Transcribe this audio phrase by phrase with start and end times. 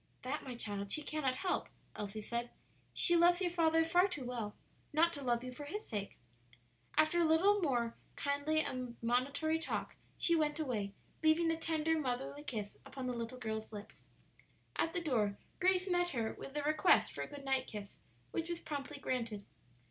[0.23, 2.49] "That, my child, she cannot help," Elsie said;
[2.91, 4.55] "she loves your father far too well
[4.91, 6.17] not to love you for his sake."
[6.97, 12.77] After a little more kindly admonitory talk she went away, leaving a tender, motherly kiss
[12.83, 14.05] upon the little girl's lips.
[14.75, 17.99] At the door Grace met her with a request for a good night kiss,
[18.31, 19.45] which was promptly granted.